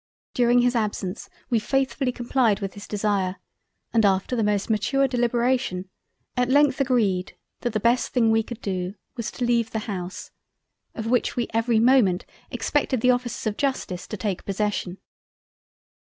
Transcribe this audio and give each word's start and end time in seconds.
During 0.33 0.61
his 0.63 0.75
absence 0.75 1.29
we 1.51 1.59
faithfully 1.59 2.11
complied 2.11 2.59
with 2.59 2.73
his 2.73 2.87
Desire 2.87 3.35
and 3.93 4.03
after 4.03 4.35
the 4.35 4.43
most 4.43 4.67
mature 4.67 5.07
Deliberation, 5.07 5.91
at 6.35 6.49
length 6.49 6.81
agreed 6.81 7.37
that 7.59 7.73
the 7.73 7.79
best 7.79 8.09
thing 8.11 8.31
we 8.31 8.41
could 8.41 8.61
do 8.61 8.95
was 9.15 9.29
to 9.29 9.45
leave 9.45 9.69
the 9.69 9.85
House; 9.87 10.31
of 10.95 11.05
which 11.05 11.35
we 11.35 11.47
every 11.53 11.77
moment 11.79 12.25
expected 12.49 13.01
the 13.01 13.11
officers 13.11 13.45
of 13.45 13.57
Justice 13.57 14.07
to 14.07 14.17
take 14.17 14.43
possession. 14.43 14.97